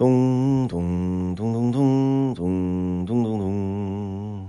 [0.00, 4.48] 咚咚咚咚咚咚咚咚咚，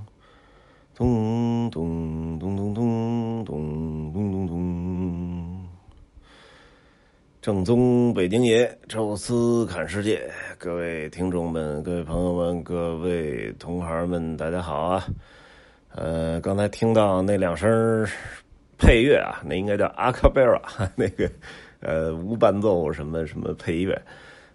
[0.95, 5.67] 咚咚咚咚咚咚咚咚咚。
[7.41, 15.05] 正宗北京爷，宙斯看世界，各位听众们、各位朋友们、各位同行们，大家好啊！
[15.93, 18.07] 呃，刚才听到那两声
[18.77, 20.61] 配乐啊，那应该叫阿卡贝拉，
[20.95, 21.29] 那个
[21.81, 24.01] 呃无伴奏什么什么配乐，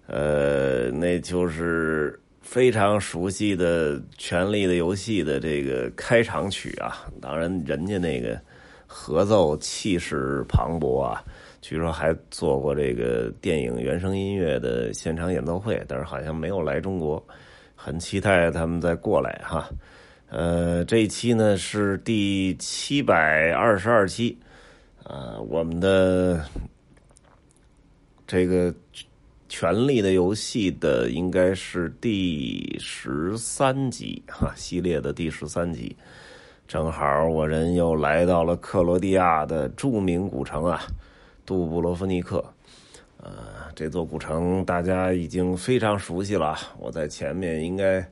[0.06, 7.06] 呃，那就是非常熟悉的《权力的游戏》的这个开场曲啊。
[7.20, 8.40] 当然，人家那个
[8.86, 11.22] 合奏气势磅礴啊。
[11.60, 17.20] 据说还做过这个电影原声音乐的现场演奏会，但是好像没有来中国，
[17.74, 19.68] 很期待他们再过来哈。
[20.28, 24.38] 呃，这一期呢是第七百二十二期，
[25.02, 26.44] 啊，我们的
[28.28, 28.72] 这个
[29.48, 35.96] 《权力的游戏》的应该是第十三集哈，系列的第十三集，
[36.66, 40.82] 正好我人又来到了克罗地亚的著名古城啊。
[41.44, 42.44] 杜布罗夫尼克，
[43.18, 43.32] 呃，
[43.72, 46.56] 这座古城大家已经非常熟悉了。
[46.76, 48.04] 我在前面应该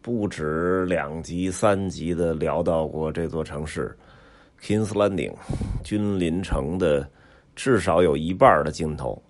[0.00, 3.96] 不止两集、三集的聊到过这座城市
[4.60, 5.32] ，Kings Landing，
[5.84, 7.08] 君临城的
[7.54, 9.22] 至少有一半的镜头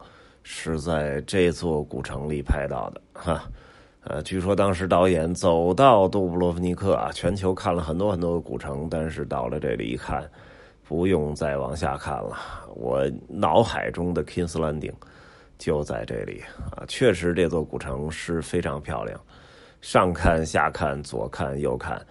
[0.42, 3.42] 是在这座古城里拍到的，哈。
[4.04, 10.28] 呃，据说当时导演走到杜布罗夫尼克啊，全球看了很多很多的古城，但是到了这里一看。
[10.84, 12.36] 不用再往下看了，
[12.74, 14.92] 我脑海中的 Kings Landing
[15.56, 16.84] 就在这里啊！
[16.86, 19.18] 确实，这座古城是非常漂亮，
[19.80, 22.04] 上看下看，左看右看，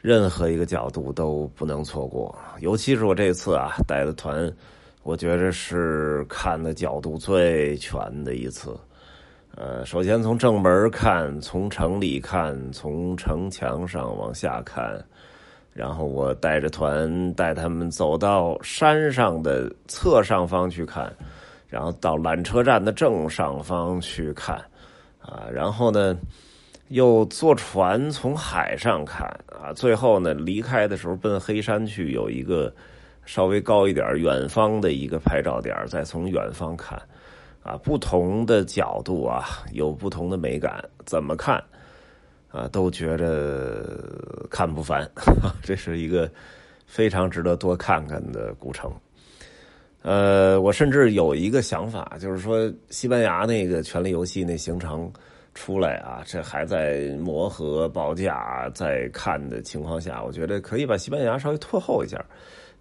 [0.00, 2.34] 任何一个角度都不能错过。
[2.60, 4.50] 尤其是我这次啊带的团，
[5.04, 8.74] 我觉着是看的角度最全的一次。
[9.54, 14.98] 呃，首先从正门看，从城里看，从城墙上往下看。
[15.74, 21.12] 然后我带着团带他们走到山上的侧上方去看，
[21.68, 24.56] 然后到缆车站的正上方去看，
[25.20, 26.16] 啊，然后呢
[26.88, 32.72] 又坐船从海上看，啊，最后呢离开的时候奔黑山去，有一个
[33.26, 37.00] 稍微高一点远方的一个拍照点，再从远方看，
[37.62, 41.62] 啊，不同的角度啊有不同的美感，怎么看？
[42.50, 45.10] 啊，都觉着看不烦，
[45.62, 46.30] 这是一个
[46.86, 48.92] 非常值得多看看的古城。
[50.02, 55.10] 呃，我甚至有一个想法，就是说，西班牙那个《权力游戏》那行程
[55.54, 62.22] 出来啊，这还在磨合报价，在看的情况下，我觉得可以把西班牙稍微拖后一下，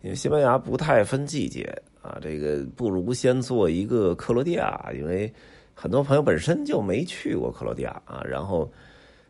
[0.01, 1.63] 因为西班牙不太分季节
[2.01, 5.31] 啊，这个不如先做一个克罗地亚，因为
[5.73, 8.71] 很多朋友本身就没去过克罗地亚啊，然后。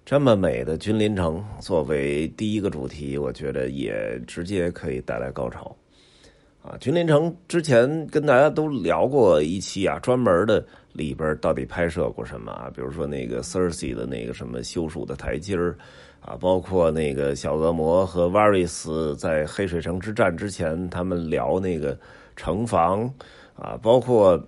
[0.05, 5.73] 这么美的君临城作为第一个主题，我觉得也直接可以带来高潮。
[6.61, 10.61] 啊，君临城之前跟大家都聊过一期啊，专门的
[10.93, 12.71] 里边到底拍摄过什么啊？
[12.73, 15.77] 比如说那个 Cersei 的那个什么修树的台阶儿
[16.21, 21.99] 啊，包括那个小恶魔和 Varys 在黑水城之战之前，他们聊那个
[22.35, 23.13] 城防
[23.55, 24.41] 啊，包括。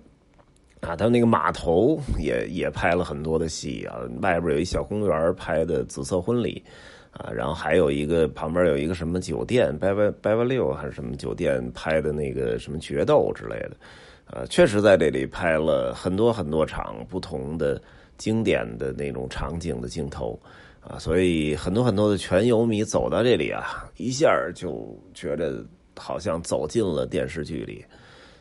[0.82, 6.62] 啊，他们那个码头也也拍了很多的戏啊，外边有一小公园拍的紫色婚礼
[7.10, 13.72] 啊，然后还有一个旁边有一个什么酒店，拜拜拜拜六还是什么酒店拍的那个什么决斗之类的，
[14.28, 17.80] 呃，确实在这里拍了很多很多场不同的
[18.18, 20.38] 经典的那种场景的镜头
[20.80, 25.64] 啊，所以很多很多的全游迷走到这里啊，一下就觉得
[25.96, 27.84] 好像走进了电视剧里。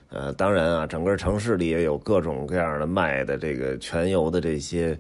[0.10, 4.98] 呃，当然啊，整个城市里也有各种各样的卖的这个全游的这些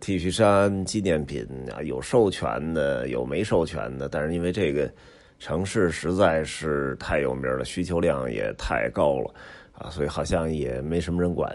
[0.00, 4.08] T 恤衫、纪念品啊，有授权的，有没授权的。
[4.08, 4.90] 但是因为这个
[5.38, 9.34] 城市实在是太有名了，需求量也太高了
[9.80, 11.52] 啊，所以好像也没什么人管。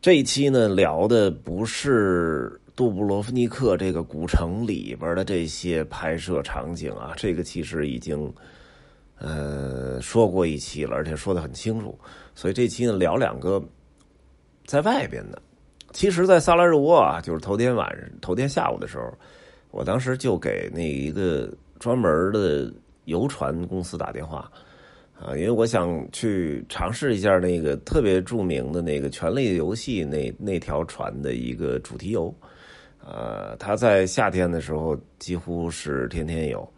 [0.00, 8.32] 这一期呢，聊的不是杜布罗夫尼克这个古城里边的这些拍摄场景啊，这个其实已经。
[9.22, 11.94] 呃，说过一期了，而且说的很清楚，
[12.34, 13.62] 所以这期呢聊两个
[14.64, 15.42] 在外边的。
[15.92, 19.12] 其实，在萨拉热窝啊，就是头天晚上、头天下午的时候，
[19.72, 22.72] 我当时就给那一个专门的
[23.04, 24.50] 游船公司打电话
[25.22, 32.34] 啊，因为我想去尝试一下那个特别著名的那个《权力游戏》那那条船的一个主题游。
[33.04, 36.72] 呃，它在夏天的时候几乎是天天有，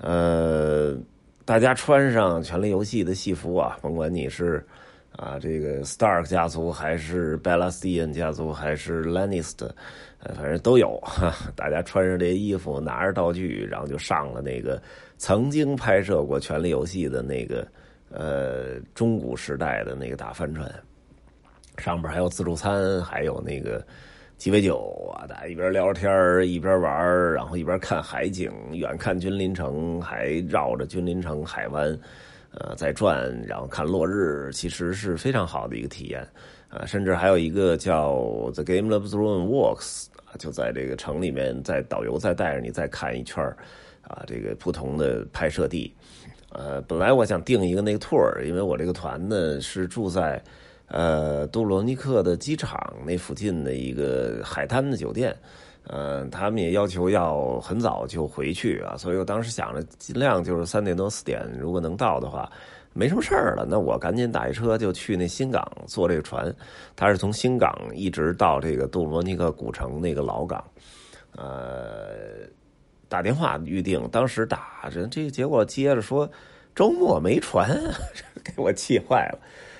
[0.00, 0.96] 呃。
[1.44, 4.66] 大家穿上《权力游戏》的戏服啊，甭管你是
[5.16, 9.70] 啊，这个 Stark 家族还是 Belastian 家族还是 Lannister，
[10.20, 11.34] 呃，反正都有哈。
[11.54, 14.80] 大家穿上这衣服，拿着道具，然后就上了那个
[15.16, 17.66] 曾经拍摄过《权力游戏》的那个
[18.10, 20.70] 呃中古时代的那个大帆船，
[21.78, 23.84] 上边还有自助餐，还有那个。
[24.38, 31.98] 鸡尾酒啊，大家一边聊天一边玩然后一边看海景，远看君临城，还绕着君临城海湾，
[32.56, 36.26] 呃，在转，然后看落日，其实是非常好的一个体验
[36.68, 36.84] 啊。
[36.84, 38.14] 甚至还有一个叫
[38.52, 40.06] The Game of Thronewalks，
[40.38, 43.44] 就在这个城里面，在导游再带着你再看一圈
[44.02, 45.94] 啊，这个不同的拍摄地。
[46.50, 50.42] 呃，本来我想订一个那个 tour，因为我这个团呢是住在。
[50.88, 55.36] 呃，杜罗尼克的机场那附近的一个海滩的酒店，
[55.88, 62.50] 呃，他们也要求要很早就回去啊，所以我当时想着尽量就是三点多四点，如果能到的话，
[62.92, 66.52] 没什么事儿了，那我赶紧打一车就去那新港坐这个船，
[66.96, 70.64] 他是从新港一直到这个杜罗尼克古城那个老港，
[71.36, 72.48] 呃，
[73.08, 76.28] 打电话预定，当时打着这结果接着说
[76.74, 77.70] 周末没船，
[78.42, 79.38] 给我气坏了。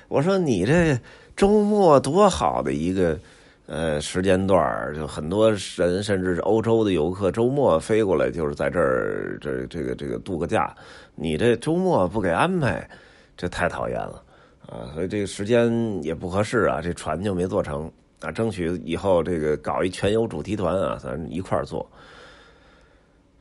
[0.09, 0.97] 我说你这
[1.35, 3.19] 周末多好的一个
[3.67, 10.75] 呃时间段就很多人甚至是欧洲的游客周末飞过来，就是在这儿这这个这个度个假。
[11.15, 12.89] 你这周末不给安排，
[13.37, 14.23] 这太讨厌了
[14.69, 14.91] 啊！
[14.95, 17.91] 所以这个时间也不合适啊，这船就没做成
[18.21, 18.31] 啊。
[18.31, 21.89] 争取以后这个搞一全游主题团啊，咱一块儿做。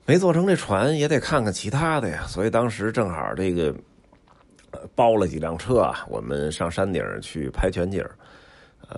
[0.06, 3.74] 没做成这船也得看看其他的呀，所以当时正好这个。
[4.94, 8.04] 包了几辆车啊，我们上山顶去拍全景。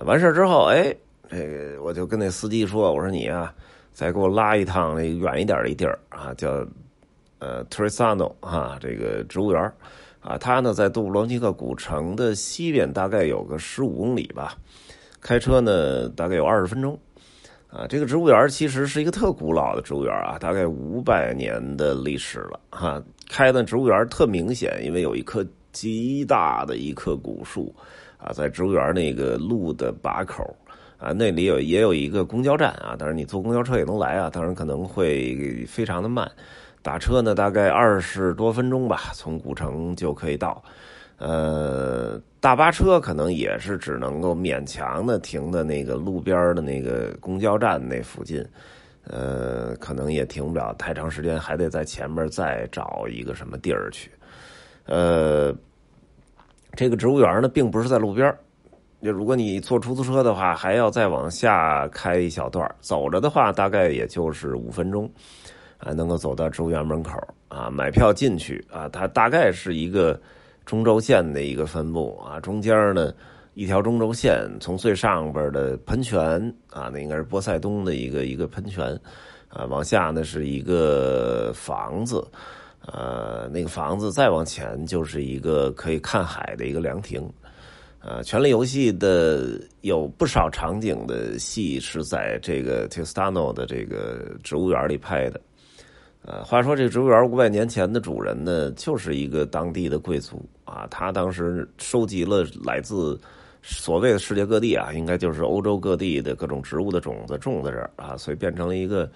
[0.04, 0.92] 完事之后，哎，
[1.28, 3.54] 这个我就跟那司机说：“我说你啊，
[3.92, 6.66] 再给我拉一趟那远一点的地儿啊，叫
[7.38, 9.72] 呃 Trisano 啊，这个植物园
[10.20, 10.38] 啊。
[10.38, 14.56] 它呢在杜布罗尼克古城的西边，大概有个十五公里吧。
[15.20, 16.98] 开车呢大概有二十分钟。
[17.70, 23.02] 啊，这个植物园其实是一个特古老的植物园啊，大概五百年的历史了哈。
[23.28, 25.46] 开的植物园特明显，因为有一棵。
[25.70, 27.72] 极大的一棵古树，
[28.16, 30.42] 啊，在植物园那个路的把口，
[30.98, 36.28] 啊，那里有也有一个公交站啊，当然你坐公交车也能来啊，当然可能会非常的慢，
[36.82, 40.60] 打车呢大概二十多分钟吧，从古城就可以到，
[41.18, 48.44] 呃，大巴车可能也是只能够勉强的停在那个路边的那个公交站那附近，
[49.04, 54.10] 呃，可能也停不了太长时间，还得在前面再找一个什么地儿去。
[54.86, 55.54] 呃，
[56.72, 58.34] 这个植物园呢，并不是在路边
[59.00, 65.08] 就如果你坐出租车的话，还要再往下开一小段走着的话，大概也就是五分钟，
[65.78, 67.12] 啊，能够走到植物园门口
[67.48, 68.88] 啊，买票进去啊。
[68.88, 70.20] 它大概是一个
[70.66, 73.14] 中轴线的一个分布啊，中间呢
[73.54, 76.20] 一条中轴线，从最上边的喷泉
[76.70, 78.98] 啊，那应该是波塞冬的一个一个喷泉
[79.48, 82.26] 啊，往下呢是一个房子。
[82.86, 87.22] 呃，那个房子再往前就是一个可以看海的一个凉亭。
[88.00, 95.40] 呃，权力游戏的有不少场景的戏是在这个 Tistano 的这个植物园里拍的。
[96.22, 103.18] 呃，话说这个植物园五百年前的主人呢，就是一个当地的贵族啊，他当时收集了来自
[103.62, 109.10] 所谓的世界各地啊，应该就是欧洲各地的各种植物的种子种在这儿啊，所以变成了一个。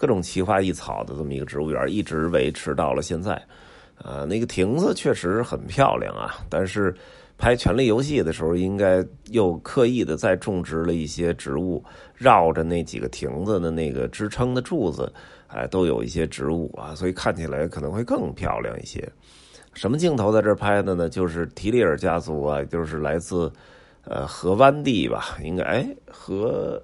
[0.00, 3.34] 各种奇花异草的这么一个植物园，一直维持到了现在。
[3.96, 6.94] 啊，那个亭子确实很漂亮啊，但是
[7.38, 11.82] 拍《权力游戏》的时候，应该又刻意的再种植了一些植物，
[12.14, 15.10] 绕着那几个亭子的那个支撑的柱子，
[15.46, 19.08] 哎，都有一些植物啊，所以看起来可能会更漂亮一些。
[19.72, 21.08] 什么镜头在这儿拍的呢？
[21.08, 23.50] 就是提利尔家族啊，就是来自
[24.04, 26.82] 呃河湾地吧，应该哎河。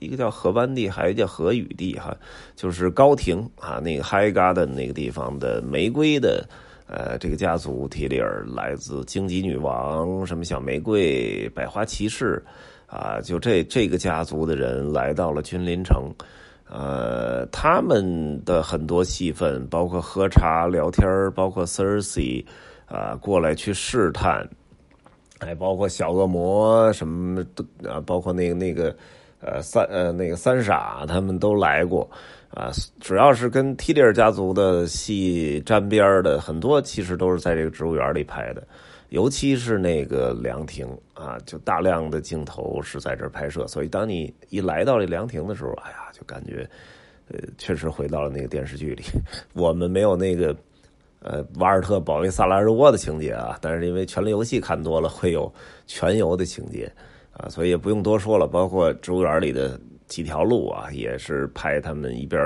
[0.00, 2.16] 一个叫河湾地，还有叫河雨地，哈，
[2.54, 6.48] 就是高庭啊，那个 High Garden 那个地方的玫瑰的，
[6.88, 12.42] 呃，这个家族提里尔来自荆棘女王，什么小玫瑰、百花骑士，
[12.86, 16.10] 啊，就这这个家族的人来到了君临城，
[16.66, 22.42] 呃，他们的很多戏份，包括喝茶聊天包括 Cersei
[22.86, 24.48] 啊过来去试探，
[25.38, 28.96] 还包括小恶魔什么的啊，包括那个那个。
[29.40, 32.08] 呃，三呃那个三傻他们都来过，
[32.50, 38.66] 啊，主要是跟提里尔家族的戏沾边的很多，其实都是在这个植物园里拍的，
[39.10, 46.68] 尤其是那个凉亭啊，就大量的镜头是在这儿拍摄，所以当你一来到这凉亭的时候，哎呀，就感觉，
[47.30, 49.04] 呃，确实回到了那个电视剧里。
[49.54, 50.54] 我们没有那个
[51.22, 55.52] 呃瓦尔特保卫萨拉热窝的情节啊，但是因为《权力游戏》看多了，会有
[55.86, 56.90] 全游的情节
[57.38, 58.46] 啊，所以也不用多说了。
[58.46, 62.40] 包括植物园里的几条路啊，也是拍他们一边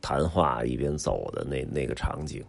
[0.00, 2.42] 谈话一边走的那那个场景。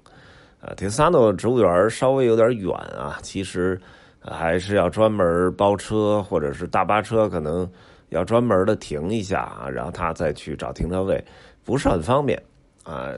[0.62, 3.80] 啊，铁萨诺植物园稍微有点远啊，其实
[4.20, 7.70] 还是要专门包车或者是大巴车，可能
[8.10, 11.24] 要专门的停一下啊，然后他再去找停车位，
[11.64, 12.42] 不是很方便
[12.84, 13.14] 啊。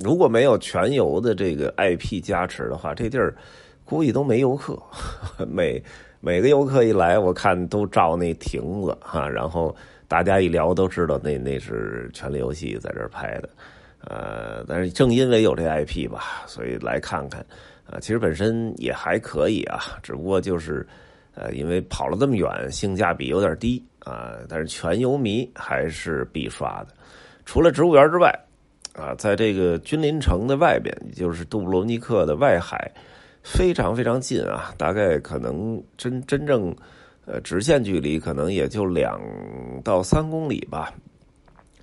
[0.00, 3.34] 如果没有全游的这个 IP 加持的话，这地儿
[3.84, 4.78] 估计都没游客。
[5.46, 5.82] 每
[6.24, 9.74] 每个游客一来，我看都照那亭子哈，然后
[10.06, 13.48] 大家一聊都知道那那是《权力游戏》在这儿拍的。
[14.04, 17.44] 呃，但是正因为有这 IP 吧，所以来看看，
[17.90, 20.86] 啊，其实本身也还可以啊，只不过就是，
[21.34, 24.34] 呃，因为跑了这么远，性价比有点低啊。
[24.48, 26.94] 但是全游迷还是必刷的。
[27.44, 28.32] 除了植物园之外，
[28.94, 32.88] 啊，在这个君临城的外边，也就是杜布罗尼克的外海，
[33.42, 36.74] 非常非常近啊，大概可能真真正，
[37.26, 39.20] 呃，直线距离可能也就两
[39.84, 40.92] 到三公里吧，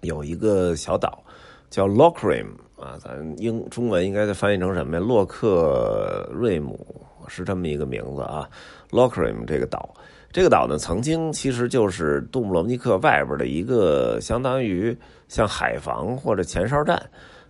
[0.02, 1.24] 有一个小岛。
[1.70, 5.00] 叫 Lockrim 啊，咱英中文应该翻译成什么呀？
[5.00, 6.84] 洛克瑞姆
[7.28, 8.50] 是这么一个名字啊。
[8.90, 9.88] Lockrim 这个岛，
[10.32, 14.98] 这个岛呢，曾经其实就是杜姆罗尼克外边的一个相当于
[15.28, 17.00] 像海防或者前哨站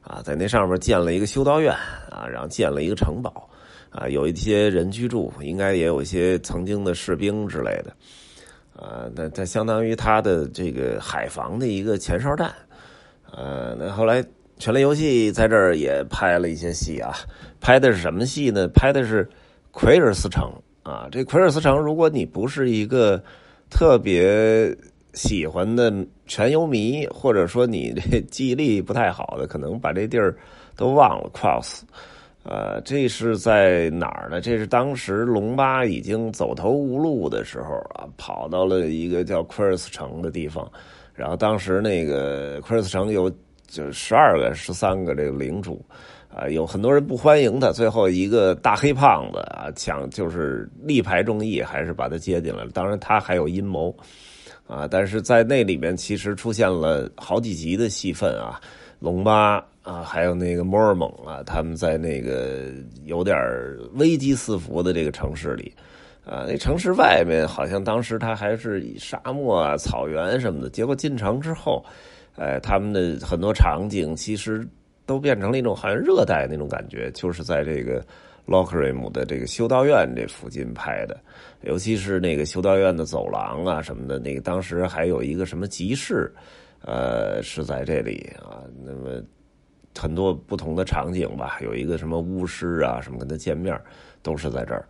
[0.01, 1.73] 啊，在那上面建了一个修道院
[2.11, 3.49] 啊，然后建了一个城堡
[3.89, 7.93] 啊，有一些人居住，应该也有一些曾经的士兵之类的
[8.75, 12.53] 啊，那它相当于它的这个海防的一个前哨站。
[13.31, 14.23] 呃，那后来
[14.57, 17.13] 《权力游戏》在这儿也拍了一些戏啊，
[17.59, 18.67] 拍的是什么戏呢？
[18.69, 19.27] 拍的是
[19.71, 20.51] 奎尔斯城
[20.83, 21.07] 啊。
[21.11, 23.21] 这奎尔斯城，如果你不是一个
[23.69, 24.75] 特别
[25.13, 25.93] 喜欢的
[26.25, 30.35] 全游迷，或者说你这记忆力不太好的，可能把这地儿
[30.75, 31.29] 都忘了。
[31.33, 31.81] Cross，
[32.43, 34.39] 呃，这是在哪儿呢？
[34.39, 40.69] 这是当时龙巴已经走投无路的时候啊，跑到了一个叫奎尔斯城的地方。
[41.13, 43.29] 然后当时那个奎尔斯城有
[43.67, 45.83] 就十二个、十三个这个领主，
[46.33, 47.73] 啊，有很多人不欢迎他。
[47.73, 52.71] 最后一个大黑胖子啊，抢就是力排众议，还是把他接进来了。
[52.71, 53.93] 当然他还有阴谋，
[54.65, 58.61] 啊，但是在那里面其实出现了好几集的戏份啊，
[58.99, 62.65] 龙巴啊，还有那个摩尔蒙啊，他们在那个
[63.05, 63.35] 有点
[63.93, 65.73] 危机四伏的这个城市里。
[66.25, 70.69] 啊，那城市外面好像当时它还是以沙漠啊、草原什么的。
[70.69, 71.83] 结果进城之后，
[72.35, 74.63] 哎，他们的很多场景其实
[75.07, 78.05] 都变成了一种好像热带那种感觉，就是在这个
[78.45, 81.19] 洛克瑞姆的这个修道院这附近拍的。
[81.61, 86.31] 尤其是那个修道院的走廊啊什么的，那个当时还有一个什么集市，
[86.85, 88.61] 呃，是在这里啊。
[88.85, 89.19] 那么
[89.97, 93.79] 很多不同的场景吧，有一个什么巫师啊什么跟他见面，
[94.21, 94.87] 都是在这儿。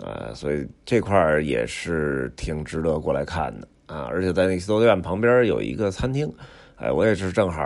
[0.00, 4.06] 呃，所以这块儿也是挺值得过来看的啊！
[4.08, 6.32] 而且在那个修道院旁边有一个餐厅，
[6.76, 7.60] 哎，我也是正好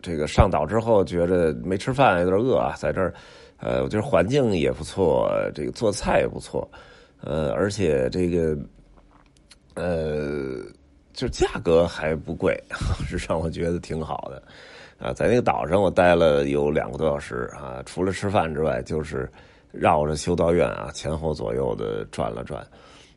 [0.00, 3.12] 这个上岛之后觉着没吃饭，有点饿啊，在这儿，
[3.58, 6.70] 呃，我觉得环境也不错，这个做菜也不错，
[7.20, 8.56] 呃，而且这个，
[9.74, 10.62] 呃，
[11.12, 12.56] 就价格还不贵，
[13.08, 14.40] 是让我觉得挺好的
[15.02, 15.12] 啊！
[15.12, 19.28] 在那个岛上我待了有两个多小时啊，除了吃饭之外，就是。
[19.74, 22.62] 绕着修道院啊，前后左右的转了转，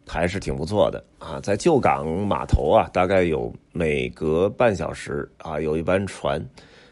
[0.07, 1.37] 还是挺不错的啊。
[1.41, 6.39] 在旧港码头啊，大概有每隔半小时啊，有一班船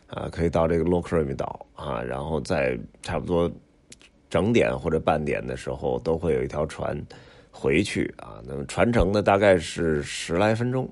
[0.08, 3.50] 啊，可以到这个洛克瑞米岛啊，然后在差不多
[4.30, 7.02] 整点或者半点的时候，都会有一条船
[7.50, 8.44] 回去啊。
[8.46, 10.86] 那么船程呢，大概是十来分钟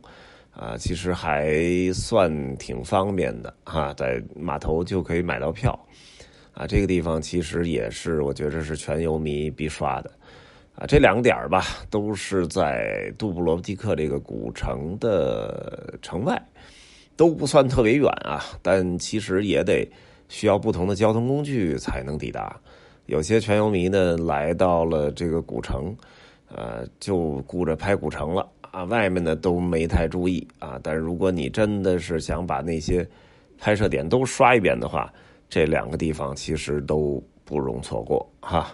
[0.54, 1.56] 啊，其实还
[1.94, 5.78] 算挺方便的啊，在码头就可以买到票。
[6.54, 10.12] 啊，这个地方其实也是我觉得是全游迷必刷的，
[10.76, 16.40] 啊，这两个点吧，都是在杜布罗夫尼克这个古城的城外，
[17.16, 19.90] 都不算特别远啊，但其实也得
[20.28, 22.60] 需要不同的交通工具才能抵达。
[23.06, 25.96] 有些全游迷呢来到了这个古城，
[26.54, 30.80] 呃，就顾着拍古城了啊，外面呢都没太注意啊。
[30.82, 33.08] 但是如果你真的是想把那些
[33.58, 35.12] 拍摄点都刷一遍的话，
[35.50, 38.74] 这两个地方其实都不容错过哈，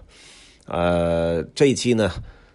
[0.68, 2.12] 呃，这一期呢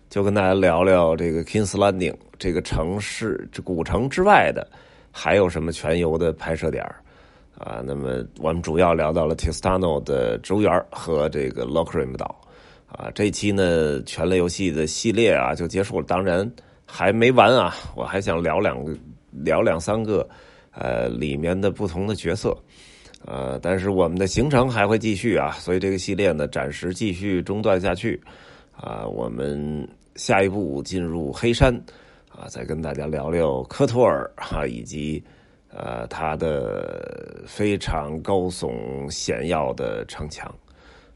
[0.08, 4.64] 就跟大家聊聊这个 Kings Landing 这个城市，这古城之外的
[5.10, 6.84] 还有什么全游的拍摄点
[7.58, 7.82] 啊？
[7.84, 12.40] 那么我们主要聊到了 Tistano 的植物园和这个 Lockrim 岛
[12.86, 13.10] 啊。
[13.12, 16.48] 这期呢，全类游戏的系列啊就结束了，当然
[16.86, 18.94] 还没完啊，我还想聊两个，
[19.30, 20.28] 聊两三个
[20.72, 22.56] 呃里面的不同的角色。
[23.24, 28.20] 呃，但是我们的行程还会继续啊，所以这个系列呢暂时继续中断下去
[28.76, 29.06] 啊。
[29.06, 31.72] 我们下一步进入黑山
[32.28, 35.22] 啊，再跟大家聊聊科托尔哈，以及
[35.70, 40.52] 呃他的非常高耸险要的城墙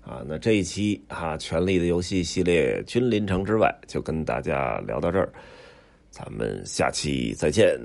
[0.07, 0.23] 啊。
[0.27, 5.29] 那这一期哈《权力的游戏》系列《君临城之外》就跟大家聊到这儿，
[6.11, 7.77] 咱们下期再见。